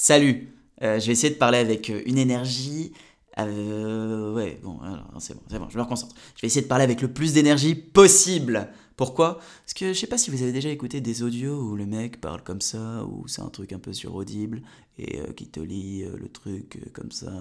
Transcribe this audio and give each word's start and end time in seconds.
Salut 0.00 0.54
euh, 0.82 1.00
Je 1.00 1.06
vais 1.06 1.12
essayer 1.12 1.34
de 1.34 1.38
parler 1.38 1.58
avec 1.58 1.90
euh, 1.90 2.02
une 2.06 2.18
énergie. 2.18 2.92
Euh, 3.36 4.32
ouais, 4.32 4.60
bon, 4.62 4.78
c'est 5.18 5.34
bon, 5.34 5.40
c'est 5.50 5.58
bon, 5.58 5.68
je 5.68 5.76
me 5.76 5.82
reconcentre. 5.82 6.14
Je 6.36 6.42
vais 6.42 6.46
essayer 6.46 6.62
de 6.62 6.68
parler 6.68 6.84
avec 6.84 7.02
le 7.02 7.12
plus 7.12 7.32
d'énergie 7.32 7.74
possible. 7.74 8.68
Pourquoi? 8.96 9.38
Parce 9.64 9.74
que 9.74 9.92
je 9.92 9.98
sais 9.98 10.06
pas 10.06 10.16
si 10.16 10.30
vous 10.30 10.40
avez 10.44 10.52
déjà 10.52 10.68
écouté 10.68 11.00
des 11.00 11.24
audios 11.24 11.60
où 11.60 11.74
le 11.74 11.84
mec 11.84 12.20
parle 12.20 12.44
comme 12.44 12.60
ça, 12.60 13.04
ou 13.06 13.26
c'est 13.26 13.42
un 13.42 13.48
truc 13.48 13.72
un 13.72 13.80
peu 13.80 13.92
sur 13.92 14.14
Audible, 14.14 14.62
et 14.98 15.20
qui 15.34 15.48
te 15.48 15.58
lit 15.58 16.04
le 16.04 16.28
truc 16.28 16.80
comme 16.92 17.10
ça. 17.10 17.32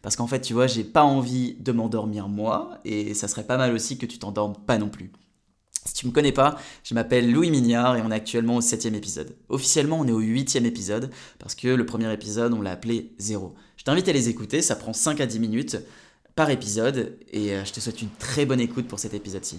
Parce 0.00 0.16
qu'en 0.16 0.26
fait, 0.26 0.40
tu 0.40 0.54
vois, 0.54 0.66
j'ai 0.66 0.84
pas 0.84 1.04
envie 1.04 1.56
de 1.60 1.72
m'endormir 1.72 2.28
moi, 2.28 2.78
et 2.86 3.12
ça 3.12 3.28
serait 3.28 3.46
pas 3.46 3.58
mal 3.58 3.74
aussi 3.74 3.98
que 3.98 4.06
tu 4.06 4.18
t'endormes 4.18 4.56
pas 4.66 4.78
non 4.78 4.88
plus. 4.88 5.12
Si 5.86 5.92
tu 5.92 6.06
me 6.06 6.12
connais 6.12 6.32
pas, 6.32 6.58
je 6.82 6.94
m'appelle 6.94 7.30
Louis 7.30 7.50
Mignard 7.50 7.96
et 7.96 8.02
on 8.02 8.10
est 8.10 8.14
actuellement 8.14 8.56
au 8.56 8.60
7 8.62 8.86
épisode. 8.86 9.36
Officiellement, 9.50 10.00
on 10.00 10.06
est 10.06 10.12
au 10.12 10.18
8 10.18 10.56
épisode 10.56 11.10
parce 11.38 11.54
que 11.54 11.68
le 11.68 11.84
premier 11.84 12.10
épisode, 12.12 12.54
on 12.54 12.62
l'a 12.62 12.70
appelé 12.70 13.12
0. 13.18 13.54
Je 13.76 13.84
t'invite 13.84 14.08
à 14.08 14.12
les 14.12 14.30
écouter, 14.30 14.62
ça 14.62 14.76
prend 14.76 14.94
5 14.94 15.20
à 15.20 15.26
10 15.26 15.40
minutes 15.40 15.76
par 16.34 16.50
épisode 16.50 17.18
et 17.32 17.52
euh, 17.52 17.64
je 17.64 17.72
te 17.72 17.80
souhaite 17.80 18.00
une 18.00 18.08
très 18.18 18.46
bonne 18.46 18.60
écoute 18.60 18.88
pour 18.88 18.98
cet 18.98 19.14
épisode-ci. 19.14 19.58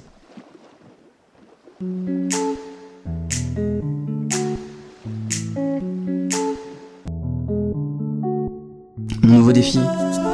Mon 9.21 9.37
nouveau 9.37 9.51
défi 9.51 9.79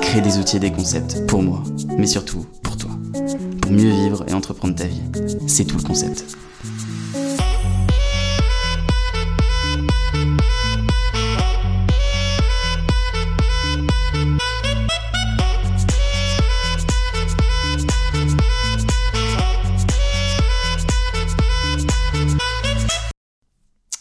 Créer 0.01 0.21
des 0.21 0.37
outils 0.37 0.57
et 0.57 0.59
des 0.59 0.71
concepts 0.71 1.25
pour 1.27 1.43
moi, 1.43 1.63
mais 1.97 2.07
surtout 2.07 2.45
mieux 3.71 3.89
vivre 3.89 4.23
et 4.27 4.33
entreprendre 4.33 4.75
ta 4.75 4.85
vie. 4.85 5.01
C'est 5.47 5.65
tout 5.65 5.77
le 5.77 5.83
concept. 5.83 6.25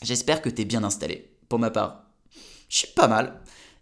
J'espère 0.03 0.43
que 0.43 0.49
t'es 0.49 0.65
bien 0.65 0.83
installé. 0.83 1.31
Pour 1.49 1.61
ma 1.61 1.71
part, 1.71 2.11
je 2.69 2.79
suis 2.79 2.89
pas 2.89 3.07
mal. 3.07 3.41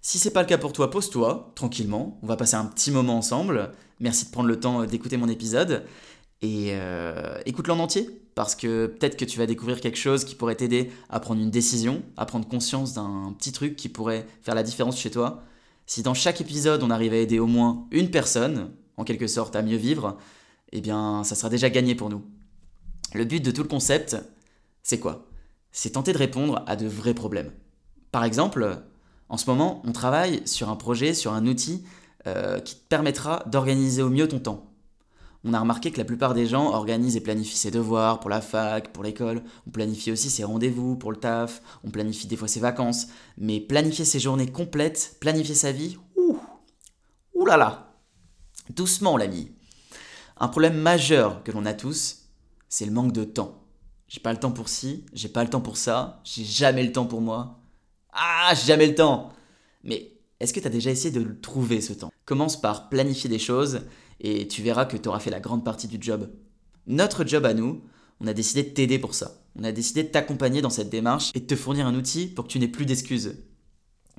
Si 0.08 0.18
c'est 0.18 0.30
pas 0.30 0.40
le 0.40 0.48
cas 0.48 0.56
pour 0.56 0.72
toi, 0.72 0.90
pose-toi 0.90 1.52
tranquillement. 1.54 2.18
On 2.22 2.26
va 2.26 2.36
passer 2.36 2.54
un 2.54 2.64
petit 2.64 2.90
moment 2.90 3.18
ensemble. 3.18 3.72
Merci 4.00 4.24
de 4.24 4.30
prendre 4.30 4.48
le 4.48 4.58
temps 4.58 4.86
d'écouter 4.86 5.18
mon 5.18 5.28
épisode. 5.28 5.84
Et 6.40 6.68
euh, 6.70 7.38
écoute-le 7.44 7.74
en 7.74 7.78
entier, 7.78 8.08
parce 8.34 8.54
que 8.54 8.86
peut-être 8.86 9.18
que 9.18 9.26
tu 9.26 9.36
vas 9.36 9.44
découvrir 9.44 9.82
quelque 9.82 9.98
chose 9.98 10.24
qui 10.24 10.34
pourrait 10.34 10.54
t'aider 10.54 10.90
à 11.10 11.20
prendre 11.20 11.42
une 11.42 11.50
décision, 11.50 12.02
à 12.16 12.24
prendre 12.24 12.48
conscience 12.48 12.94
d'un 12.94 13.34
petit 13.36 13.52
truc 13.52 13.76
qui 13.76 13.90
pourrait 13.90 14.26
faire 14.40 14.54
la 14.54 14.62
différence 14.62 14.98
chez 14.98 15.10
toi. 15.10 15.42
Si 15.84 16.02
dans 16.02 16.14
chaque 16.14 16.40
épisode 16.40 16.82
on 16.82 16.88
arrive 16.88 17.12
à 17.12 17.16
aider 17.16 17.38
au 17.38 17.46
moins 17.46 17.86
une 17.90 18.10
personne, 18.10 18.70
en 18.96 19.04
quelque 19.04 19.26
sorte 19.26 19.56
à 19.56 19.62
mieux 19.62 19.76
vivre, 19.76 20.16
eh 20.72 20.80
bien 20.80 21.22
ça 21.22 21.34
sera 21.34 21.50
déjà 21.50 21.68
gagné 21.68 21.94
pour 21.94 22.08
nous. 22.08 22.24
Le 23.12 23.26
but 23.26 23.44
de 23.44 23.50
tout 23.50 23.62
le 23.62 23.68
concept, 23.68 24.16
c'est 24.82 25.00
quoi? 25.00 25.26
C'est 25.70 25.90
tenter 25.90 26.14
de 26.14 26.18
répondre 26.18 26.64
à 26.66 26.76
de 26.76 26.88
vrais 26.88 27.12
problèmes. 27.12 27.52
Par 28.10 28.24
exemple, 28.24 28.78
en 29.28 29.36
ce 29.36 29.48
moment, 29.48 29.82
on 29.84 29.92
travaille 29.92 30.42
sur 30.46 30.68
un 30.68 30.76
projet, 30.76 31.14
sur 31.14 31.32
un 31.32 31.46
outil 31.46 31.84
euh, 32.26 32.60
qui 32.60 32.76
te 32.76 32.88
permettra 32.88 33.44
d'organiser 33.46 34.02
au 34.02 34.10
mieux 34.10 34.28
ton 34.28 34.38
temps. 34.38 34.64
On 35.44 35.54
a 35.54 35.60
remarqué 35.60 35.92
que 35.92 35.98
la 35.98 36.04
plupart 36.04 36.34
des 36.34 36.46
gens 36.46 36.72
organisent 36.72 37.16
et 37.16 37.20
planifient 37.20 37.58
ses 37.58 37.70
devoirs 37.70 38.18
pour 38.20 38.28
la 38.28 38.40
fac, 38.40 38.92
pour 38.92 39.04
l'école, 39.04 39.42
on 39.66 39.70
planifie 39.70 40.10
aussi 40.10 40.30
ses 40.30 40.44
rendez-vous 40.44 40.96
pour 40.96 41.12
le 41.12 41.18
taf, 41.18 41.62
on 41.84 41.90
planifie 41.90 42.26
des 42.26 42.36
fois 42.36 42.48
ses 42.48 42.58
vacances, 42.58 43.06
mais 43.36 43.60
planifier 43.60 44.04
ses 44.04 44.18
journées 44.18 44.50
complètes, 44.50 45.16
planifier 45.20 45.54
sa 45.54 45.70
vie, 45.70 45.96
ouh, 46.16 46.38
ouh 47.34 47.46
là 47.46 47.56
là, 47.56 47.92
doucement 48.70 49.16
l'ami. 49.16 49.52
Un 50.38 50.48
problème 50.48 50.76
majeur 50.76 51.42
que 51.44 51.52
l'on 51.52 51.66
a 51.66 51.74
tous, 51.74 52.24
c'est 52.68 52.86
le 52.86 52.92
manque 52.92 53.12
de 53.12 53.24
temps. 53.24 53.62
J'ai 54.08 54.20
pas 54.20 54.32
le 54.32 54.40
temps 54.40 54.52
pour 54.52 54.68
ci, 54.68 55.04
j'ai 55.12 55.28
pas 55.28 55.44
le 55.44 55.50
temps 55.50 55.60
pour 55.60 55.76
ça, 55.76 56.20
j'ai 56.24 56.44
jamais 56.44 56.82
le 56.82 56.92
temps 56.92 57.06
pour 57.06 57.20
moi. 57.20 57.57
Ah, 58.20 58.52
j'ai 58.54 58.66
jamais 58.66 58.88
le 58.88 58.96
temps. 58.96 59.32
Mais 59.84 60.12
est-ce 60.40 60.52
que 60.52 60.58
tu 60.58 60.66
as 60.66 60.70
déjà 60.70 60.90
essayé 60.90 61.12
de 61.12 61.20
le 61.20 61.40
trouver 61.40 61.80
ce 61.80 61.92
temps? 61.92 62.10
Commence 62.24 62.60
par 62.60 62.88
planifier 62.88 63.30
des 63.30 63.38
choses 63.38 63.82
et 64.20 64.48
tu 64.48 64.60
verras 64.60 64.86
que 64.86 64.96
tu 64.96 65.08
auras 65.08 65.20
fait 65.20 65.30
la 65.30 65.38
grande 65.38 65.64
partie 65.64 65.86
du 65.86 65.98
job. 66.00 66.28
Notre 66.88 67.24
job 67.24 67.46
à 67.46 67.54
nous, 67.54 67.80
on 68.20 68.26
a 68.26 68.34
décidé 68.34 68.64
de 68.64 68.70
t'aider 68.70 68.98
pour 68.98 69.14
ça. 69.14 69.40
On 69.56 69.62
a 69.62 69.70
décidé 69.70 70.02
de 70.02 70.08
t'accompagner 70.08 70.62
dans 70.62 70.70
cette 70.70 70.90
démarche 70.90 71.30
et 71.34 71.40
de 71.40 71.46
te 71.46 71.54
fournir 71.54 71.86
un 71.86 71.94
outil 71.94 72.26
pour 72.26 72.46
que 72.46 72.50
tu 72.50 72.58
n'aies 72.58 72.66
plus 72.66 72.86
d'excuses. 72.86 73.36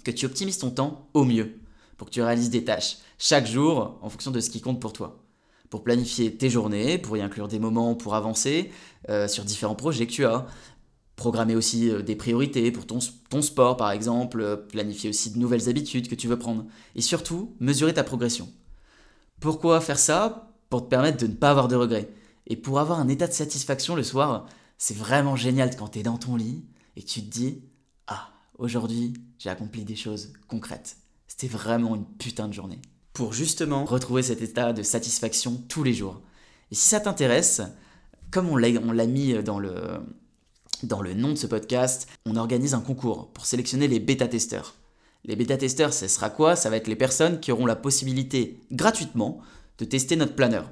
Que 0.05 0.11
tu 0.11 0.25
optimises 0.25 0.59
ton 0.59 0.71
temps 0.71 1.09
au 1.13 1.25
mieux, 1.25 1.59
pour 1.97 2.07
que 2.07 2.13
tu 2.13 2.21
réalises 2.21 2.49
des 2.49 2.63
tâches 2.63 2.99
chaque 3.17 3.47
jour 3.47 3.99
en 4.01 4.09
fonction 4.09 4.31
de 4.31 4.39
ce 4.39 4.49
qui 4.49 4.61
compte 4.61 4.79
pour 4.79 4.93
toi. 4.93 5.25
Pour 5.69 5.83
planifier 5.83 6.35
tes 6.35 6.49
journées, 6.49 6.97
pour 6.97 7.17
y 7.17 7.21
inclure 7.21 7.49
des 7.49 7.59
moments 7.59 7.95
pour 7.95 8.15
avancer 8.15 8.71
euh, 9.09 9.27
sur 9.27 9.43
différents 9.43 9.75
projets 9.75 10.07
que 10.07 10.13
tu 10.13 10.25
as, 10.25 10.47
Programmer 11.19 11.57
aussi 11.57 11.89
euh, 11.89 12.01
des 12.01 12.15
priorités 12.15 12.71
pour 12.71 12.87
ton, 12.87 12.99
ton 13.29 13.41
sport 13.41 13.75
par 13.75 13.91
exemple, 13.91 14.39
euh, 14.39 14.55
planifier 14.55 15.09
aussi 15.09 15.31
de 15.31 15.37
nouvelles 15.37 15.67
habitudes 15.67 16.07
que 16.07 16.15
tu 16.15 16.29
veux 16.29 16.39
prendre. 16.39 16.65
Et 16.95 17.01
surtout, 17.01 17.57
mesurer 17.59 17.93
ta 17.93 18.05
progression. 18.05 18.47
Pourquoi 19.41 19.81
faire 19.81 19.99
ça? 19.99 20.53
Pour 20.69 20.85
te 20.85 20.87
permettre 20.87 21.17
de 21.17 21.27
ne 21.27 21.35
pas 21.35 21.49
avoir 21.49 21.67
de 21.67 21.75
regrets. 21.75 22.09
Et 22.47 22.55
pour 22.55 22.79
avoir 22.79 23.01
un 23.01 23.09
état 23.09 23.27
de 23.27 23.33
satisfaction 23.33 23.97
le 23.97 24.03
soir, 24.03 24.45
c'est 24.77 24.95
vraiment 24.95 25.35
génial 25.35 25.75
quand 25.75 25.89
tu 25.89 25.99
es 25.99 26.03
dans 26.03 26.17
ton 26.17 26.37
lit 26.37 26.63
et 26.95 27.01
que 27.01 27.09
tu 27.09 27.21
te 27.21 27.29
dis 27.29 27.63
Ah, 28.07 28.29
aujourd'hui, 28.57 29.11
j'ai 29.39 29.49
accompli 29.49 29.83
des 29.83 29.97
choses 29.97 30.31
concrètes. 30.47 30.95
C'était 31.27 31.47
vraiment 31.47 31.97
une 31.97 32.05
putain 32.05 32.47
de 32.47 32.53
journée. 32.53 32.79
Pour 33.11 33.33
justement 33.33 33.83
retrouver 33.83 34.23
cet 34.23 34.41
état 34.41 34.71
de 34.71 34.83
satisfaction 34.83 35.61
tous 35.67 35.83
les 35.83 35.93
jours. 35.93 36.21
Et 36.71 36.75
si 36.75 36.87
ça 36.87 37.01
t'intéresse, 37.01 37.61
comme 38.31 38.47
on 38.47 38.55
l'a 38.55 39.05
mis 39.05 39.33
dans 39.43 39.59
le, 39.59 39.99
dans 40.83 41.01
le 41.01 41.13
nom 41.13 41.29
de 41.29 41.35
ce 41.35 41.47
podcast, 41.47 42.07
on 42.25 42.35
organise 42.35 42.73
un 42.73 42.81
concours 42.81 43.29
pour 43.33 43.45
sélectionner 43.45 43.87
les 43.87 43.99
bêta-testeurs. 43.99 44.75
Les 45.25 45.35
bêta-testeurs, 45.35 45.93
ce 45.93 46.07
sera 46.07 46.29
quoi? 46.29 46.55
Ça 46.55 46.69
va 46.69 46.77
être 46.77 46.87
les 46.87 46.95
personnes 46.95 47.39
qui 47.39 47.51
auront 47.51 47.65
la 47.65 47.75
possibilité, 47.75 48.61
gratuitement, 48.71 49.39
de 49.77 49.85
tester 49.85 50.15
notre 50.15 50.35
planeur. 50.35 50.69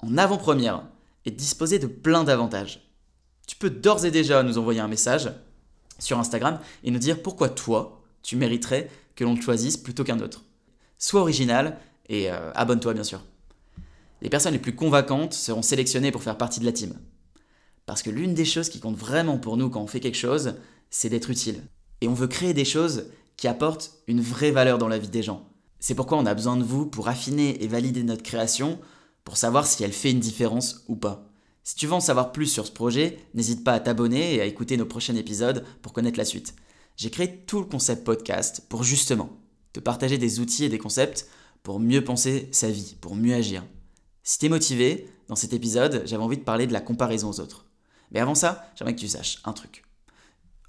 En 0.00 0.16
avant-première 0.16 0.84
et 1.24 1.30
disposer 1.30 1.78
de 1.78 1.86
plein 1.86 2.24
d'avantages. 2.24 2.88
Tu 3.46 3.56
peux 3.56 3.70
d'ores 3.70 4.04
et 4.04 4.10
déjà 4.10 4.42
nous 4.42 4.58
envoyer 4.58 4.80
un 4.80 4.88
message 4.88 5.30
sur 5.98 6.18
Instagram 6.18 6.58
et 6.82 6.90
nous 6.90 6.98
dire 6.98 7.22
pourquoi 7.22 7.48
toi, 7.48 8.02
tu 8.22 8.36
mériterais 8.36 8.90
que 9.16 9.24
l'on 9.24 9.36
te 9.36 9.42
choisisse 9.42 9.76
plutôt 9.76 10.04
qu'un 10.04 10.20
autre. 10.20 10.44
Sois 10.98 11.20
original 11.20 11.78
et 12.08 12.30
euh, 12.30 12.52
abonne-toi 12.54 12.94
bien 12.94 13.04
sûr. 13.04 13.22
Les 14.22 14.30
personnes 14.30 14.54
les 14.54 14.58
plus 14.58 14.74
convaincantes 14.74 15.34
seront 15.34 15.62
sélectionnées 15.62 16.10
pour 16.10 16.22
faire 16.22 16.38
partie 16.38 16.60
de 16.60 16.64
la 16.64 16.72
team. 16.72 16.94
Parce 17.86 18.02
que 18.02 18.10
l'une 18.10 18.34
des 18.34 18.44
choses 18.44 18.68
qui 18.68 18.80
compte 18.80 18.96
vraiment 18.96 19.38
pour 19.38 19.56
nous 19.56 19.70
quand 19.70 19.82
on 19.82 19.86
fait 19.86 20.00
quelque 20.00 20.16
chose, 20.16 20.54
c'est 20.90 21.08
d'être 21.08 21.30
utile. 21.30 21.62
Et 22.00 22.08
on 22.08 22.14
veut 22.14 22.28
créer 22.28 22.54
des 22.54 22.64
choses 22.64 23.06
qui 23.36 23.48
apportent 23.48 23.92
une 24.06 24.20
vraie 24.20 24.50
valeur 24.50 24.78
dans 24.78 24.88
la 24.88 24.98
vie 24.98 25.08
des 25.08 25.22
gens. 25.22 25.48
C'est 25.80 25.94
pourquoi 25.94 26.18
on 26.18 26.26
a 26.26 26.34
besoin 26.34 26.56
de 26.56 26.64
vous 26.64 26.86
pour 26.86 27.08
affiner 27.08 27.62
et 27.62 27.68
valider 27.68 28.02
notre 28.02 28.22
création, 28.22 28.78
pour 29.24 29.36
savoir 29.36 29.66
si 29.66 29.84
elle 29.84 29.92
fait 29.92 30.12
une 30.12 30.20
différence 30.20 30.84
ou 30.88 30.96
pas. 30.96 31.28
Si 31.62 31.76
tu 31.76 31.86
veux 31.86 31.94
en 31.94 32.00
savoir 32.00 32.32
plus 32.32 32.46
sur 32.46 32.66
ce 32.66 32.72
projet, 32.72 33.18
n'hésite 33.34 33.64
pas 33.64 33.72
à 33.72 33.80
t'abonner 33.80 34.34
et 34.34 34.40
à 34.40 34.44
écouter 34.44 34.76
nos 34.76 34.86
prochains 34.86 35.16
épisodes 35.16 35.64
pour 35.82 35.92
connaître 35.92 36.18
la 36.18 36.24
suite. 36.24 36.54
J'ai 36.96 37.10
créé 37.10 37.44
tout 37.46 37.58
le 37.58 37.66
concept 37.66 38.04
podcast 38.04 38.62
pour 38.68 38.84
justement 38.84 39.30
te 39.72 39.80
partager 39.80 40.18
des 40.18 40.40
outils 40.40 40.64
et 40.64 40.68
des 40.68 40.78
concepts 40.78 41.28
pour 41.62 41.80
mieux 41.80 42.04
penser 42.04 42.48
sa 42.52 42.70
vie, 42.70 42.96
pour 43.00 43.16
mieux 43.16 43.34
agir. 43.34 43.64
Si 44.22 44.38
t'es 44.38 44.48
motivé, 44.48 45.08
dans 45.28 45.36
cet 45.36 45.52
épisode, 45.52 46.02
j'avais 46.06 46.22
envie 46.22 46.36
de 46.36 46.42
parler 46.42 46.66
de 46.66 46.72
la 46.72 46.80
comparaison 46.80 47.30
aux 47.30 47.40
autres. 47.40 47.66
Mais 48.14 48.20
avant 48.20 48.34
ça, 48.34 48.70
j'aimerais 48.76 48.94
que 48.94 49.00
tu 49.00 49.08
saches 49.08 49.40
un 49.44 49.52
truc. 49.52 49.84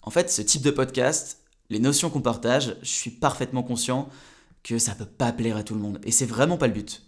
En 0.01 0.11
fait, 0.11 0.29
ce 0.29 0.41
type 0.41 0.63
de 0.63 0.71
podcast, 0.71 1.39
les 1.69 1.79
notions 1.79 2.09
qu'on 2.09 2.21
partage, 2.21 2.75
je 2.81 2.89
suis 2.89 3.11
parfaitement 3.11 3.63
conscient 3.63 4.09
que 4.63 4.79
ça 4.79 4.95
peut 4.95 5.05
pas 5.05 5.31
plaire 5.31 5.57
à 5.57 5.63
tout 5.63 5.75
le 5.75 5.79
monde. 5.79 5.99
Et 6.03 6.11
c'est 6.11 6.25
vraiment 6.25 6.57
pas 6.57 6.67
le 6.67 6.73
but. 6.73 7.03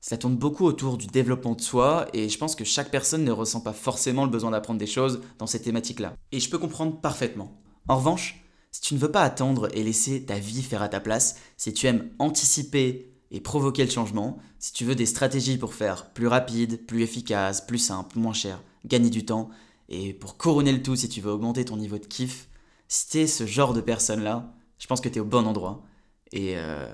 Ça 0.00 0.16
tourne 0.16 0.36
beaucoup 0.36 0.64
autour 0.64 0.98
du 0.98 1.06
développement 1.06 1.54
de 1.54 1.60
soi 1.60 2.06
et 2.12 2.28
je 2.28 2.38
pense 2.38 2.54
que 2.54 2.64
chaque 2.64 2.90
personne 2.90 3.24
ne 3.24 3.32
ressent 3.32 3.62
pas 3.62 3.72
forcément 3.72 4.24
le 4.24 4.30
besoin 4.30 4.50
d'apprendre 4.50 4.78
des 4.78 4.86
choses 4.86 5.22
dans 5.38 5.46
ces 5.46 5.62
thématiques-là. 5.62 6.14
Et 6.30 6.40
je 6.40 6.50
peux 6.50 6.58
comprendre 6.58 7.00
parfaitement. 7.00 7.60
En 7.88 7.96
revanche, 7.96 8.44
si 8.70 8.80
tu 8.80 8.94
ne 8.94 8.98
veux 8.98 9.10
pas 9.10 9.22
attendre 9.22 9.68
et 9.72 9.82
laisser 9.82 10.24
ta 10.24 10.38
vie 10.38 10.62
faire 10.62 10.82
à 10.82 10.88
ta 10.88 11.00
place, 11.00 11.36
si 11.56 11.72
tu 11.72 11.86
aimes 11.86 12.10
anticiper 12.18 13.13
et 13.34 13.40
provoquer 13.40 13.84
le 13.84 13.90
changement, 13.90 14.38
si 14.60 14.72
tu 14.72 14.84
veux 14.84 14.94
des 14.94 15.06
stratégies 15.06 15.58
pour 15.58 15.74
faire 15.74 16.12
plus 16.12 16.28
rapide, 16.28 16.86
plus 16.86 17.02
efficace, 17.02 17.66
plus 17.66 17.78
simple, 17.78 18.16
moins 18.16 18.32
cher, 18.32 18.62
gagner 18.84 19.10
du 19.10 19.26
temps, 19.26 19.50
et 19.88 20.14
pour 20.14 20.38
couronner 20.38 20.70
le 20.70 20.80
tout, 20.80 20.94
si 20.94 21.08
tu 21.08 21.20
veux 21.20 21.32
augmenter 21.32 21.64
ton 21.64 21.76
niveau 21.76 21.98
de 21.98 22.06
kiff, 22.06 22.48
si 22.86 23.08
t'es 23.08 23.26
ce 23.26 23.44
genre 23.44 23.74
de 23.74 23.80
personne-là, 23.80 24.54
je 24.78 24.86
pense 24.86 25.00
que 25.00 25.08
t'es 25.08 25.18
au 25.18 25.24
bon 25.24 25.48
endroit. 25.48 25.82
Et 26.30 26.56
euh, 26.56 26.86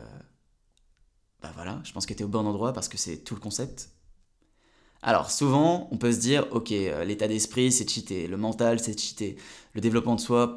bah 1.43 1.53
voilà, 1.55 1.79
je 1.85 1.93
pense 1.93 2.07
que 2.07 2.15
t'es 2.15 2.25
au 2.25 2.29
bon 2.29 2.47
endroit 2.47 2.73
parce 2.73 2.89
que 2.89 2.97
c'est 2.97 3.19
tout 3.19 3.35
le 3.35 3.41
concept. 3.41 3.91
Alors 5.03 5.31
souvent, 5.31 5.89
on 5.91 5.99
peut 5.99 6.13
se 6.13 6.21
dire, 6.21 6.47
ok, 6.53 6.73
euh, 6.73 7.05
l'état 7.05 7.29
d'esprit 7.29 7.71
c'est 7.71 7.89
cheaté, 7.89 8.27
le 8.27 8.39
mental 8.39 8.81
c'est 8.81 8.99
cheaté, 8.99 9.37
le 9.75 9.83
développement 9.83 10.15
de 10.15 10.21
soi, 10.21 10.57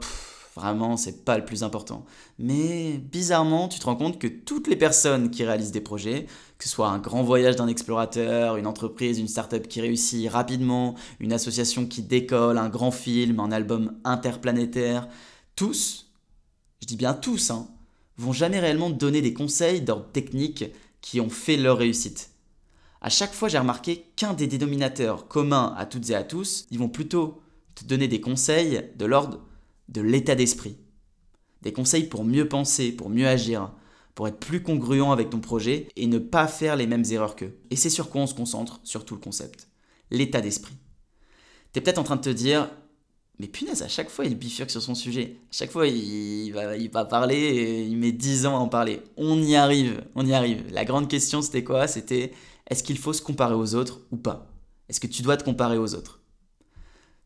vraiment, 0.55 0.97
c'est 0.97 1.25
pas 1.25 1.37
le 1.37 1.45
plus 1.45 1.63
important. 1.63 2.05
Mais 2.37 2.97
bizarrement, 2.97 3.67
tu 3.67 3.79
te 3.79 3.85
rends 3.85 3.95
compte 3.95 4.19
que 4.19 4.27
toutes 4.27 4.67
les 4.67 4.75
personnes 4.75 5.31
qui 5.31 5.43
réalisent 5.43 5.71
des 5.71 5.81
projets, 5.81 6.27
que 6.57 6.63
ce 6.65 6.69
soit 6.69 6.89
un 6.89 6.99
grand 6.99 7.23
voyage 7.23 7.55
d'un 7.55 7.67
explorateur, 7.67 8.57
une 8.57 8.67
entreprise, 8.67 9.19
une 9.19 9.27
start-up 9.27 9.67
qui 9.67 9.81
réussit 9.81 10.29
rapidement, 10.29 10.95
une 11.19 11.33
association 11.33 11.85
qui 11.85 12.03
décolle, 12.03 12.57
un 12.57 12.69
grand 12.69 12.91
film, 12.91 13.39
un 13.39 13.51
album 13.51 13.97
interplanétaire, 14.03 15.07
tous, 15.55 16.11
je 16.81 16.87
dis 16.87 16.97
bien 16.97 17.13
tous, 17.13 17.49
hein, 17.51 17.67
vont 18.17 18.33
jamais 18.33 18.59
réellement 18.59 18.89
donner 18.89 19.21
des 19.21 19.33
conseils 19.33 19.81
d'ordre 19.81 20.11
technique 20.11 20.65
qui 21.01 21.19
ont 21.19 21.29
fait 21.29 21.57
leur 21.57 21.77
réussite. 21.77 22.29
À 23.01 23.09
chaque 23.09 23.33
fois, 23.33 23.49
j'ai 23.49 23.57
remarqué 23.57 24.05
qu'un 24.15 24.33
des 24.33 24.47
dénominateurs 24.47 25.27
communs 25.27 25.73
à 25.77 25.85
toutes 25.85 26.09
et 26.11 26.15
à 26.15 26.23
tous, 26.23 26.67
ils 26.71 26.79
vont 26.79 26.89
plutôt 26.89 27.41
te 27.75 27.83
donner 27.85 28.07
des 28.07 28.21
conseils 28.21 28.91
de 28.95 29.05
l'ordre 29.05 29.41
de 29.89 30.01
l'état 30.01 30.35
d'esprit. 30.35 30.77
Des 31.61 31.73
conseils 31.73 32.05
pour 32.05 32.23
mieux 32.23 32.47
penser, 32.47 32.91
pour 32.91 33.09
mieux 33.09 33.27
agir, 33.27 33.71
pour 34.15 34.27
être 34.27 34.39
plus 34.39 34.61
congruent 34.61 35.11
avec 35.11 35.29
ton 35.29 35.39
projet 35.39 35.87
et 35.95 36.07
ne 36.07 36.19
pas 36.19 36.47
faire 36.47 36.75
les 36.75 36.87
mêmes 36.87 37.05
erreurs 37.09 37.35
qu'eux. 37.35 37.57
Et 37.71 37.75
c'est 37.75 37.89
sur 37.89 38.09
quoi 38.09 38.21
on 38.21 38.27
se 38.27 38.35
concentre, 38.35 38.79
sur 38.83 39.05
tout 39.05 39.15
le 39.15 39.21
concept. 39.21 39.69
L'état 40.11 40.41
d'esprit. 40.41 40.75
Tu 41.71 41.79
es 41.79 41.81
peut-être 41.81 41.99
en 41.99 42.03
train 42.03 42.17
de 42.17 42.21
te 42.21 42.29
dire, 42.29 42.69
mais 43.39 43.47
punaise, 43.47 43.81
à 43.81 43.87
chaque 43.87 44.09
fois 44.09 44.25
il 44.25 44.37
bifurque 44.37 44.69
sur 44.69 44.81
son 44.81 44.93
sujet. 44.93 45.37
À 45.49 45.53
chaque 45.53 45.71
fois 45.71 45.87
il 45.87 46.51
va, 46.51 46.77
va 46.77 47.05
parler 47.05 47.35
et 47.35 47.83
il 47.83 47.97
met 47.97 48.11
10 48.11 48.45
ans 48.45 48.55
à 48.55 48.59
en 48.59 48.67
parler. 48.67 49.01
On 49.17 49.41
y 49.41 49.55
arrive, 49.55 50.03
on 50.15 50.25
y 50.25 50.33
arrive. 50.33 50.63
La 50.71 50.85
grande 50.85 51.09
question 51.09 51.41
c'était 51.41 51.63
quoi? 51.63 51.87
C'était 51.87 52.33
est-ce 52.69 52.83
qu'il 52.83 52.97
faut 52.97 53.13
se 53.13 53.21
comparer 53.21 53.55
aux 53.55 53.75
autres 53.75 54.01
ou 54.11 54.17
pas? 54.17 54.47
Est-ce 54.89 54.99
que 54.99 55.07
tu 55.07 55.21
dois 55.21 55.37
te 55.37 55.43
comparer 55.43 55.77
aux 55.77 55.95
autres? 55.95 56.21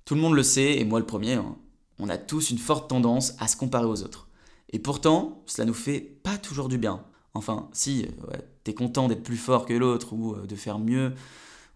Tout 0.06 0.15
le 0.15 0.21
monde 0.21 0.36
le 0.36 0.44
sait, 0.44 0.77
et 0.77 0.86
moi 0.86 1.00
le 1.00 1.06
premier, 1.06 1.33
hein. 1.33 1.57
On 2.00 2.10
a 2.10 2.18
tous 2.18 2.52
une 2.52 2.58
forte 2.58 2.90
tendance 2.90 3.34
à 3.40 3.48
se 3.48 3.56
comparer 3.58 3.86
aux 3.86 4.04
autres. 4.04 4.28
Et 4.70 4.80
pourtant, 4.80 5.44
cela 5.46 5.66
nous 5.66 5.74
fait 5.74 6.00
pas 6.00 6.38
toujours 6.38 6.68
du 6.68 6.78
bien. 6.78 7.04
Enfin, 7.34 7.70
si, 7.72 8.04
euh, 8.04 8.28
ouais, 8.28 8.48
t'es 8.64 8.74
content 8.74 9.08
d'être 9.08 9.24
plus 9.24 9.38
fort 9.38 9.66
que 9.66 9.74
l'autre 9.74 10.14
ou 10.14 10.34
euh, 10.34 10.46
de 10.46 10.56
faire 10.56 10.80
mieux, 10.80 11.14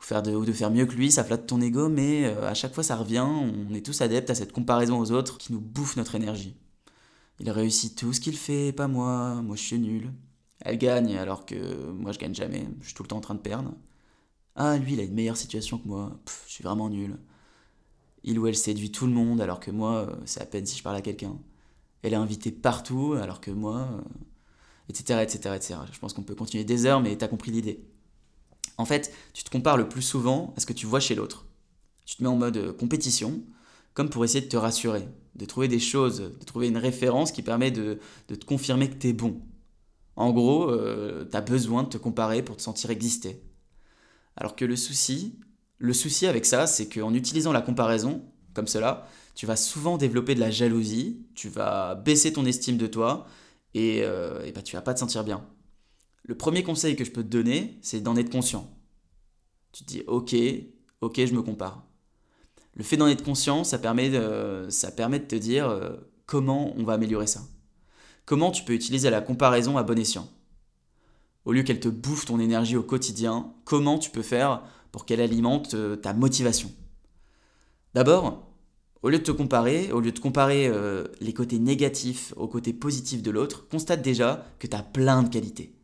de, 0.09 0.51
faire 0.51 0.71
mieux 0.71 0.85
que 0.85 0.95
lui, 0.95 1.11
ça 1.11 1.23
flatte 1.23 1.45
ton 1.45 1.61
ego, 1.61 1.87
mais 1.87 2.25
euh, 2.25 2.49
à 2.49 2.53
chaque 2.53 2.73
fois 2.73 2.83
ça 2.83 2.95
revient, 2.95 3.19
on 3.19 3.73
est 3.73 3.85
tous 3.85 4.01
adeptes 4.01 4.29
à 4.31 4.35
cette 4.35 4.51
comparaison 4.51 4.99
aux 4.99 5.11
autres 5.11 5.37
qui 5.37 5.53
nous 5.53 5.61
bouffe 5.61 5.97
notre 5.97 6.15
énergie. 6.15 6.55
Il 7.39 7.49
réussit 7.51 7.95
tout 7.95 8.13
ce 8.13 8.19
qu'il 8.19 8.37
fait, 8.37 8.71
pas 8.71 8.87
moi, 8.87 9.41
moi 9.43 9.55
je 9.55 9.61
suis 9.61 9.79
nul. 9.79 10.11
Elle 10.61 10.77
gagne 10.77 11.17
alors 11.17 11.45
que 11.45 11.55
moi 11.91 12.11
je 12.11 12.19
gagne 12.19 12.35
jamais, 12.35 12.67
je 12.81 12.87
suis 12.87 12.95
tout 12.95 13.03
le 13.03 13.07
temps 13.09 13.17
en 13.17 13.21
train 13.21 13.35
de 13.35 13.39
perdre. 13.39 13.73
Ah, 14.55 14.77
lui 14.77 14.93
il 14.93 14.99
a 14.99 15.03
une 15.03 15.13
meilleure 15.13 15.37
situation 15.37 15.77
que 15.77 15.87
moi, 15.87 16.19
je 16.47 16.53
suis 16.53 16.63
vraiment 16.63 16.89
nul. 16.89 17.17
Il 18.23 18.39
ou 18.39 18.47
elle 18.47 18.55
séduit 18.55 18.91
tout 18.91 19.07
le 19.07 19.13
monde 19.13 19.41
alors 19.41 19.59
que 19.59 19.71
moi, 19.71 20.07
c'est 20.25 20.41
à 20.41 20.45
peine 20.45 20.65
si 20.65 20.77
je 20.77 20.83
parle 20.83 20.95
à 20.95 21.01
quelqu'un 21.01 21.37
elle 22.03 22.13
est 22.13 22.17
invitée 22.17 22.51
partout, 22.51 23.13
alors 23.13 23.41
que 23.41 23.51
moi, 23.51 24.03
etc., 24.89 25.19
etc., 25.21 25.55
etc. 25.55 25.79
Je 25.91 25.99
pense 25.99 26.13
qu'on 26.13 26.23
peut 26.23 26.35
continuer 26.35 26.63
des 26.63 26.85
heures, 26.85 27.01
mais 27.01 27.17
tu 27.17 27.23
as 27.23 27.27
compris 27.27 27.51
l'idée. 27.51 27.83
En 28.77 28.85
fait, 28.85 29.13
tu 29.33 29.43
te 29.43 29.49
compares 29.49 29.77
le 29.77 29.87
plus 29.87 30.01
souvent 30.01 30.53
à 30.57 30.59
ce 30.59 30.65
que 30.65 30.73
tu 30.73 30.85
vois 30.85 30.99
chez 30.99 31.15
l'autre. 31.15 31.45
Tu 32.05 32.15
te 32.15 32.23
mets 32.23 32.29
en 32.29 32.35
mode 32.35 32.57
euh, 32.57 32.73
compétition, 32.73 33.43
comme 33.93 34.09
pour 34.09 34.25
essayer 34.25 34.41
de 34.41 34.49
te 34.49 34.57
rassurer, 34.57 35.07
de 35.35 35.45
trouver 35.45 35.67
des 35.67 35.79
choses, 35.79 36.33
de 36.39 36.45
trouver 36.45 36.67
une 36.67 36.77
référence 36.77 37.31
qui 37.31 37.43
permet 37.43 37.69
de, 37.69 37.99
te 38.27 38.45
confirmer 38.45 38.89
que 38.89 38.95
tu 38.95 39.09
es 39.09 39.13
bon. 39.13 39.41
En 40.15 40.31
gros, 40.31 40.69
euh, 40.71 41.27
tu 41.29 41.37
as 41.37 41.41
besoin 41.41 41.83
de 41.83 41.89
te 41.89 41.97
comparer 41.97 42.41
pour 42.41 42.57
te 42.57 42.61
sentir 42.61 42.89
exister. 42.89 43.43
Alors 44.35 44.55
que 44.55 44.65
le 44.65 44.75
souci, 44.75 45.39
le 45.81 45.93
souci 45.93 46.27
avec 46.27 46.45
ça, 46.45 46.67
c'est 46.67 46.87
qu'en 46.87 47.13
utilisant 47.15 47.51
la 47.51 47.61
comparaison, 47.61 48.23
comme 48.53 48.67
cela, 48.67 49.07
tu 49.33 49.47
vas 49.47 49.55
souvent 49.55 49.97
développer 49.97 50.35
de 50.35 50.39
la 50.39 50.51
jalousie, 50.51 51.25
tu 51.33 51.49
vas 51.49 51.95
baisser 51.95 52.31
ton 52.31 52.45
estime 52.45 52.77
de 52.77 52.85
toi 52.85 53.25
et, 53.73 54.01
euh, 54.03 54.45
et 54.45 54.51
bah, 54.51 54.61
tu 54.61 54.75
vas 54.75 54.83
pas 54.83 54.93
te 54.93 54.99
sentir 54.99 55.23
bien. 55.23 55.43
Le 56.23 56.37
premier 56.37 56.61
conseil 56.61 56.95
que 56.95 57.03
je 57.03 57.09
peux 57.09 57.23
te 57.23 57.29
donner, 57.29 57.79
c'est 57.81 57.99
d'en 57.99 58.15
être 58.15 58.29
conscient. 58.29 58.69
Tu 59.71 59.83
te 59.83 59.87
dis 59.87 60.03
ok, 60.05 60.35
ok, 61.01 61.25
je 61.25 61.33
me 61.33 61.41
compare. 61.41 61.83
Le 62.75 62.83
fait 62.83 62.97
d'en 62.97 63.07
être 63.07 63.23
conscient, 63.23 63.63
ça 63.63 63.79
permet 63.79 64.11
de, 64.11 64.67
te 64.67 65.35
dire 65.35 65.67
euh, 65.67 65.95
comment 66.27 66.75
on 66.77 66.83
va 66.83 66.93
améliorer 66.93 67.27
ça. 67.27 67.41
Comment 68.25 68.51
tu 68.51 68.63
peux 68.63 68.73
utiliser 68.73 69.09
la 69.09 69.21
comparaison 69.21 69.77
à 69.77 69.83
bon 69.83 69.97
escient. 69.97 70.29
Au 71.43 71.53
lieu 71.53 71.63
qu'elle 71.63 71.79
te 71.79 71.89
bouffe 71.89 72.25
ton 72.25 72.39
énergie 72.39 72.77
au 72.77 72.83
quotidien, 72.83 73.51
comment 73.65 73.97
tu 73.97 74.11
peux 74.11 74.21
faire 74.21 74.61
pour 74.91 75.05
qu'elle 75.05 75.21
alimente 75.21 75.73
euh, 75.73 75.95
ta 75.95 76.13
motivation 76.13 76.71
D'abord, 77.93 78.47
au 79.01 79.09
lieu 79.09 79.19
de 79.19 79.23
te 79.23 79.31
comparer, 79.31 79.91
au 79.91 79.99
lieu 79.99 80.11
de 80.11 80.19
comparer 80.19 80.67
euh, 80.67 81.07
les 81.19 81.33
côtés 81.33 81.59
négatifs 81.59 82.33
aux 82.37 82.47
côtés 82.47 82.73
positifs 82.73 83.21
de 83.21 83.31
l'autre, 83.31 83.67
constate 83.67 84.01
déjà 84.01 84.45
que 84.59 84.67
tu 84.67 84.75
as 84.75 84.83
plein 84.83 85.23
de 85.23 85.29
qualités. 85.29 85.75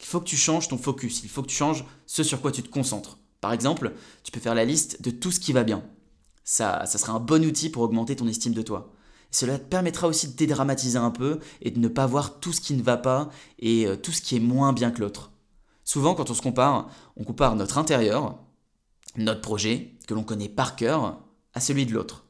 Il 0.00 0.06
faut 0.06 0.20
que 0.20 0.26
tu 0.26 0.36
changes 0.36 0.68
ton 0.68 0.78
focus, 0.78 1.22
il 1.24 1.30
faut 1.30 1.42
que 1.42 1.48
tu 1.48 1.56
changes 1.56 1.84
ce 2.06 2.22
sur 2.22 2.40
quoi 2.40 2.52
tu 2.52 2.62
te 2.62 2.68
concentres. 2.68 3.18
Par 3.40 3.52
exemple, 3.52 3.92
tu 4.24 4.32
peux 4.32 4.40
faire 4.40 4.54
la 4.54 4.64
liste 4.64 5.02
de 5.02 5.10
tout 5.10 5.30
ce 5.30 5.40
qui 5.40 5.52
va 5.52 5.64
bien. 5.64 5.82
Ça, 6.44 6.84
ça 6.86 6.98
sera 6.98 7.12
un 7.12 7.20
bon 7.20 7.44
outil 7.44 7.70
pour 7.70 7.82
augmenter 7.82 8.16
ton 8.16 8.26
estime 8.26 8.54
de 8.54 8.62
toi. 8.62 8.92
Cela 9.30 9.58
te 9.58 9.68
permettra 9.68 10.08
aussi 10.08 10.28
de 10.28 10.36
dédramatiser 10.36 10.98
un 10.98 11.10
peu 11.10 11.38
et 11.60 11.70
de 11.70 11.78
ne 11.78 11.88
pas 11.88 12.06
voir 12.06 12.40
tout 12.40 12.52
ce 12.52 12.60
qui 12.60 12.74
ne 12.74 12.82
va 12.82 12.96
pas 12.96 13.30
et 13.58 13.86
euh, 13.86 13.96
tout 13.96 14.12
ce 14.12 14.22
qui 14.22 14.36
est 14.36 14.40
moins 14.40 14.72
bien 14.72 14.90
que 14.90 15.00
l'autre. 15.00 15.32
Souvent, 15.88 16.14
quand 16.14 16.28
on 16.28 16.34
se 16.34 16.42
compare, 16.42 16.90
on 17.16 17.24
compare 17.24 17.56
notre 17.56 17.78
intérieur, 17.78 18.38
notre 19.16 19.40
projet, 19.40 19.96
que 20.06 20.12
l'on 20.12 20.22
connaît 20.22 20.50
par 20.50 20.76
cœur, 20.76 21.24
à 21.54 21.60
celui 21.60 21.86
de 21.86 21.94
l'autre. 21.94 22.26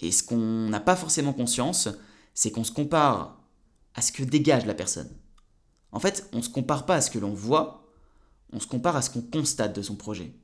Et 0.00 0.10
ce 0.10 0.24
qu'on 0.24 0.68
n'a 0.70 0.80
pas 0.80 0.96
forcément 0.96 1.32
conscience, 1.32 1.88
c'est 2.34 2.50
qu'on 2.50 2.64
se 2.64 2.72
compare 2.72 3.40
à 3.94 4.02
ce 4.02 4.10
que 4.10 4.24
dégage 4.24 4.66
la 4.66 4.74
personne. 4.74 5.08
En 5.92 6.00
fait, 6.00 6.28
on 6.32 6.38
ne 6.38 6.42
se 6.42 6.48
compare 6.48 6.84
pas 6.84 6.96
à 6.96 7.00
ce 7.00 7.12
que 7.12 7.20
l'on 7.20 7.32
voit, 7.32 7.92
on 8.52 8.58
se 8.58 8.66
compare 8.66 8.96
à 8.96 9.02
ce 9.02 9.10
qu'on 9.10 9.22
constate 9.22 9.76
de 9.76 9.82
son 9.82 9.94
projet. 9.94 10.34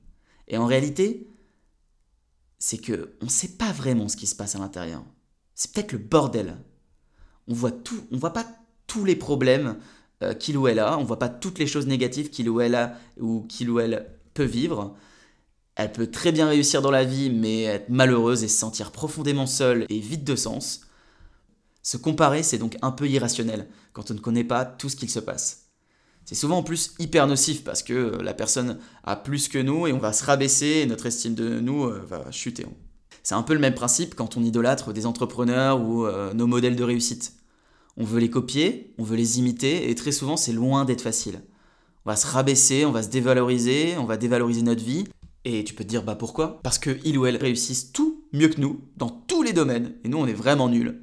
Et 0.47 0.57
en 0.57 0.67
réalité, 0.67 1.29
c'est 2.61 2.79
que 2.79 3.17
on 3.23 3.25
ne 3.25 3.31
sait 3.31 3.57
pas 3.57 3.73
vraiment 3.73 4.07
ce 4.07 4.17
qui 4.17 4.29
se 4.29 4.37
passe 4.37 4.55
à 4.55 4.61
l'intérieur. 4.61 5.03
C'est 5.57 5.73
peut-être 5.73 5.91
le 5.91 5.99
bordel. 5.99 6.59
On 7.49 7.55
voit 7.55 7.73
tout, 7.73 8.07
on 8.13 8.19
voit 8.19 8.33
pas 8.33 8.47
tous 8.87 9.05
les 9.05 9.17
problèmes 9.17 9.81
euh, 10.23 10.35
qu'il 10.35 10.57
ou 10.57 10.69
elle 10.69 10.79
a, 10.79 10.99
on 10.99 11.05
voit 11.05 11.19
pas 11.19 11.29
toutes 11.29 11.59
les 11.59 11.67
choses 11.67 11.87
négatives 11.87 12.31
qu'il 12.31 12.49
ou 12.49 12.61
elle 12.61 12.75
a 12.75 12.95
ou 13.19 13.47
qu'il 13.49 13.71
ou 13.71 13.81
elle 13.81 14.07
peut 14.35 14.45
vivre. 14.45 14.95
Elle 15.77 15.93
peut 15.93 16.11
très 16.11 16.33
bien 16.33 16.49
réussir 16.49 16.83
dans 16.83 16.91
la 16.91 17.05
vie, 17.05 17.31
mais 17.31 17.63
être 17.63 17.89
malheureuse 17.89 18.45
et 18.45 18.49
se 18.49 18.59
sentir 18.59 18.93
profondément 18.93 19.47
seule 19.47 19.87
et 19.89 19.99
vide 19.99 20.25
de 20.25 20.37
sens. 20.37 20.83
Se 21.83 21.97
comparer, 21.97 22.43
c'est 22.43 22.59
donc 22.59 22.77
un 22.83 22.91
peu 22.91 23.09
irrationnel 23.09 23.67
quand 23.93 24.11
on 24.11 24.15
ne 24.15 24.19
connaît 24.19 24.45
pas 24.45 24.65
tout 24.65 24.89
ce 24.89 24.97
qu'il 24.97 25.11
se 25.11 25.21
passe. 25.21 25.71
C'est 26.27 26.35
souvent 26.35 26.59
en 26.59 26.63
plus 26.63 26.95
hyper 26.99 27.27
nocif 27.27 27.65
parce 27.65 27.83
que 27.83 28.19
la 28.23 28.35
personne 28.35 28.79
a 29.05 29.17
plus 29.17 29.49
que 29.49 29.59
nous 29.59 29.87
et 29.87 29.93
on 29.93 29.99
va 29.99 30.13
se 30.13 30.25
rabaisser 30.25 30.83
et 30.83 30.87
notre 30.87 31.07
estime 31.07 31.35
de 31.35 31.61
nous 31.61 31.85
euh, 31.85 32.05
va 32.07 32.31
chuter. 32.31 32.67
C'est 33.23 33.35
un 33.35 33.43
peu 33.43 33.55
le 33.55 33.59
même 33.59 33.75
principe 33.75 34.15
quand 34.15 34.37
on 34.37 34.45
idolâtre 34.45 34.93
des 34.93 35.07
entrepreneurs 35.07 35.81
ou 35.81 36.05
euh, 36.05 36.33
nos 36.35 36.47
modèles 36.47 36.77
de 36.77 36.85
réussite. 36.85 37.33
On 38.01 38.05
veut 38.05 38.19
les 38.19 38.31
copier, 38.31 38.95
on 38.97 39.05
veut 39.05 39.17
les 39.19 39.39
imiter 39.39 39.91
et 39.91 39.95
très 39.95 40.11
souvent 40.11 40.39
c'est 40.39 40.55
loin 40.55 40.87
d'être 40.87 41.03
facile. 41.03 41.43
On 42.07 42.11
va 42.11 42.17
se 42.17 42.27
rabaisser, 42.27 42.87
on 42.87 42.93
va 42.93 43.03
se 43.03 43.11
dévaloriser, 43.11 43.99
on 43.99 44.07
va 44.07 44.17
dévaloriser 44.17 44.63
notre 44.63 44.83
vie 44.83 45.05
et 45.45 45.65
tu 45.65 45.75
peux 45.75 45.85
te 45.85 45.89
dire, 45.91 46.03
bah 46.03 46.15
pourquoi? 46.15 46.61
Parce 46.63 46.79
qu'ils 46.79 47.19
ou 47.19 47.27
elles 47.27 47.37
réussissent 47.37 47.93
tout 47.93 48.25
mieux 48.33 48.49
que 48.49 48.59
nous, 48.59 48.81
dans 48.97 49.11
tous 49.11 49.43
les 49.43 49.53
domaines, 49.53 49.93
et 50.03 50.09
nous 50.09 50.17
on 50.17 50.27
est 50.27 50.33
vraiment 50.33 50.71
nuls. 50.71 51.03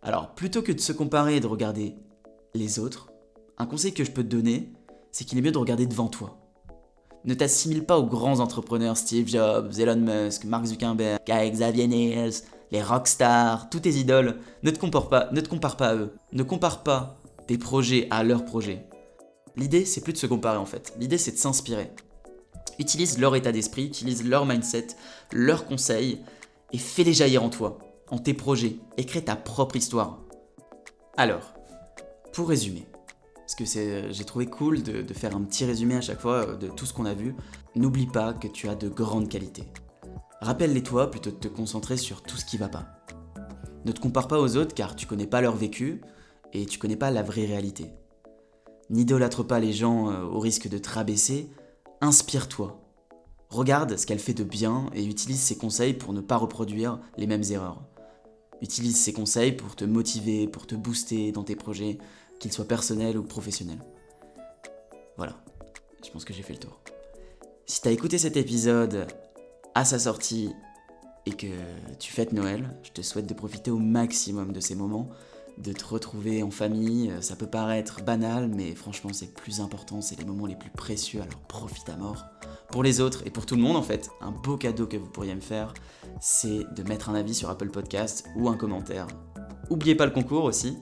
Alors, 0.00 0.32
plutôt 0.36 0.62
que 0.62 0.70
de 0.70 0.78
se 0.78 0.92
comparer 0.92 1.36
et 1.36 1.40
de 1.40 1.48
regarder 1.48 1.96
les 2.54 2.78
autres, 2.78 3.08
un 3.58 3.66
conseil 3.66 3.92
que 3.92 4.04
je 4.04 4.12
peux 4.12 4.22
te 4.22 4.28
donner, 4.28 4.72
c'est 5.10 5.24
qu'il 5.24 5.38
est 5.38 5.42
mieux 5.42 5.50
de 5.50 5.58
regarder 5.58 5.86
devant 5.86 6.06
toi. 6.06 6.38
Ne 7.24 7.34
t'assimile 7.34 7.84
pas 7.84 7.98
aux 7.98 8.06
grands 8.06 8.38
entrepreneurs 8.38 8.96
Steve 8.96 9.26
Jobs, 9.26 9.72
Elon 9.76 9.96
Musk, 9.96 10.44
Mark 10.44 10.66
Zuckerberg, 10.66 11.18
Xavier 11.26 11.88
Niels, 11.88 12.34
les 12.70 12.82
rockstars, 12.82 13.70
tous 13.70 13.80
tes 13.80 13.94
idoles. 13.94 14.38
Ne 14.62 14.70
te 14.70 14.78
compare 14.78 15.08
pas, 15.08 15.28
ne 15.32 15.40
te 15.40 15.54
pas 15.54 15.88
à 15.88 15.94
eux. 15.94 16.14
Ne 16.32 16.42
compare 16.42 16.82
pas 16.82 17.18
tes 17.46 17.58
projets 17.58 18.08
à 18.10 18.24
leurs 18.24 18.44
projets. 18.44 18.86
L'idée, 19.56 19.84
c'est 19.84 20.02
plus 20.02 20.12
de 20.12 20.18
se 20.18 20.26
comparer 20.26 20.58
en 20.58 20.66
fait. 20.66 20.92
L'idée, 20.98 21.18
c'est 21.18 21.32
de 21.32 21.38
s'inspirer. 21.38 21.90
Utilise 22.78 23.18
leur 23.18 23.34
état 23.36 23.52
d'esprit, 23.52 23.86
utilise 23.86 24.26
leur 24.26 24.44
mindset, 24.44 24.88
leurs 25.32 25.66
conseils 25.66 26.20
et 26.72 26.78
fais-les 26.78 27.14
jaillir 27.14 27.42
en 27.42 27.48
toi, 27.48 27.78
en 28.10 28.18
tes 28.18 28.34
projets, 28.34 28.76
et 28.96 29.06
crée 29.06 29.24
ta 29.24 29.36
propre 29.36 29.76
histoire. 29.76 30.18
Alors, 31.16 31.54
pour 32.32 32.48
résumer, 32.48 32.86
parce 33.34 33.54
que 33.54 33.64
j'ai 34.10 34.24
trouvé 34.24 34.46
cool 34.46 34.82
de, 34.82 35.00
de, 35.00 35.14
faire 35.14 35.34
un 35.34 35.42
petit 35.42 35.64
résumé 35.64 35.94
à 35.96 36.00
chaque 36.00 36.20
fois 36.20 36.48
euh, 36.48 36.56
de 36.56 36.66
tout 36.66 36.84
ce 36.84 36.92
qu'on 36.92 37.06
a 37.06 37.14
vu, 37.14 37.34
n'oublie 37.76 38.06
pas 38.06 38.34
que 38.34 38.48
tu 38.48 38.68
as 38.68 38.74
de 38.74 38.88
grandes 38.88 39.28
qualités. 39.28 39.64
Rappelle-les 40.40 40.82
toi 40.82 41.10
plutôt 41.10 41.30
de 41.30 41.36
te 41.36 41.48
concentrer 41.48 41.96
sur 41.96 42.22
tout 42.22 42.36
ce 42.36 42.44
qui 42.44 42.56
va 42.56 42.68
pas. 42.68 42.86
Ne 43.84 43.92
te 43.92 44.00
compare 44.00 44.28
pas 44.28 44.40
aux 44.40 44.56
autres 44.56 44.74
car 44.74 44.96
tu 44.96 45.06
connais 45.06 45.26
pas 45.26 45.40
leur 45.40 45.56
vécu 45.56 46.02
et 46.52 46.66
tu 46.66 46.78
connais 46.78 46.96
pas 46.96 47.10
la 47.10 47.22
vraie 47.22 47.46
réalité. 47.46 47.92
N'idolâtre 48.90 49.42
pas 49.42 49.60
les 49.60 49.72
gens 49.72 50.10
euh, 50.10 50.22
au 50.22 50.38
risque 50.38 50.68
de 50.68 50.78
te 50.78 50.88
rabaisser 50.90 51.48
inspire-toi. 52.00 52.80
Regarde 53.48 53.96
ce 53.96 54.06
qu'elle 54.06 54.18
fait 54.18 54.34
de 54.34 54.44
bien 54.44 54.90
et 54.94 55.04
utilise 55.04 55.40
ses 55.40 55.56
conseils 55.56 55.94
pour 55.94 56.12
ne 56.12 56.20
pas 56.20 56.36
reproduire 56.36 56.98
les 57.16 57.26
mêmes 57.26 57.44
erreurs. 57.50 57.82
Utilise 58.60 58.96
ces 58.96 59.12
conseils 59.12 59.52
pour 59.52 59.76
te 59.76 59.84
motiver, 59.84 60.48
pour 60.48 60.66
te 60.66 60.74
booster 60.74 61.32
dans 61.32 61.44
tes 61.44 61.56
projets, 61.56 61.98
qu'ils 62.40 62.52
soient 62.52 62.66
personnels 62.66 63.18
ou 63.18 63.22
professionnels. 63.22 63.82
Voilà, 65.16 65.36
je 66.04 66.10
pense 66.10 66.24
que 66.24 66.34
j'ai 66.34 66.42
fait 66.42 66.52
le 66.52 66.58
tour. 66.58 66.80
Si 67.66 67.80
t'as 67.80 67.90
écouté 67.90 68.18
cet 68.18 68.36
épisode 68.36 69.06
à 69.76 69.84
sa 69.84 69.98
sortie 69.98 70.54
et 71.26 71.32
que 71.32 71.46
tu 71.98 72.10
fêtes 72.10 72.32
Noël, 72.32 72.74
je 72.82 72.92
te 72.92 73.02
souhaite 73.02 73.26
de 73.26 73.34
profiter 73.34 73.70
au 73.70 73.78
maximum 73.78 74.52
de 74.52 74.58
ces 74.58 74.74
moments, 74.74 75.10
de 75.58 75.70
te 75.74 75.84
retrouver 75.84 76.42
en 76.42 76.50
famille. 76.50 77.12
Ça 77.20 77.36
peut 77.36 77.46
paraître 77.46 78.02
banal, 78.02 78.48
mais 78.48 78.74
franchement 78.74 79.10
c'est 79.12 79.34
plus 79.34 79.60
important, 79.60 80.00
c'est 80.00 80.18
les 80.18 80.24
moments 80.24 80.46
les 80.46 80.56
plus 80.56 80.70
précieux, 80.70 81.20
alors 81.20 81.40
profite 81.40 81.90
à 81.90 81.96
mort. 81.96 82.24
Pour 82.70 82.82
les 82.82 83.02
autres 83.02 83.22
et 83.26 83.30
pour 83.30 83.44
tout 83.44 83.54
le 83.54 83.60
monde 83.60 83.76
en 83.76 83.82
fait, 83.82 84.08
un 84.22 84.30
beau 84.30 84.56
cadeau 84.56 84.86
que 84.86 84.96
vous 84.96 85.10
pourriez 85.10 85.34
me 85.34 85.42
faire, 85.42 85.74
c'est 86.22 86.64
de 86.74 86.82
mettre 86.88 87.10
un 87.10 87.14
avis 87.14 87.34
sur 87.34 87.50
Apple 87.50 87.68
Podcast 87.68 88.24
ou 88.34 88.48
un 88.48 88.56
commentaire. 88.56 89.06
Oubliez 89.68 89.94
pas 89.94 90.06
le 90.06 90.12
concours 90.12 90.44
aussi. 90.44 90.78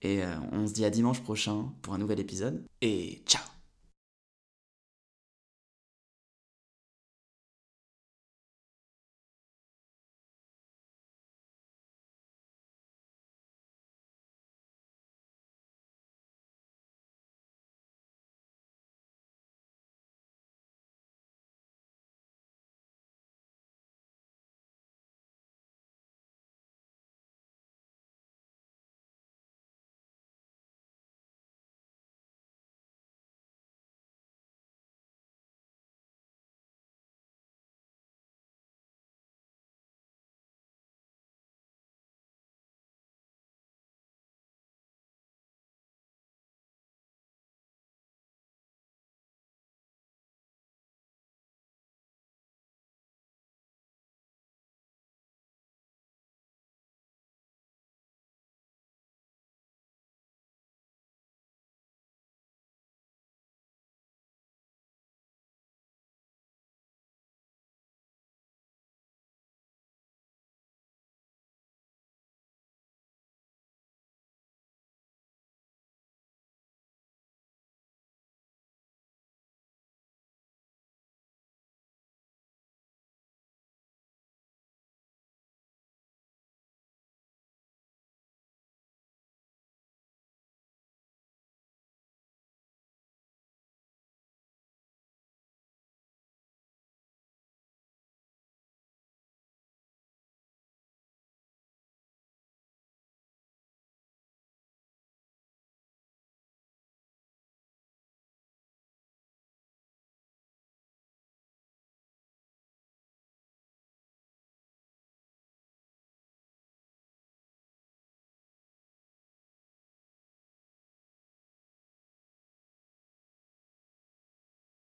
Et 0.00 0.22
euh, 0.22 0.28
on 0.52 0.64
se 0.68 0.72
dit 0.72 0.84
à 0.84 0.90
dimanche 0.90 1.22
prochain 1.22 1.72
pour 1.82 1.92
un 1.92 1.98
nouvel 1.98 2.20
épisode. 2.20 2.64
Et 2.82 3.20
ciao 3.26 3.57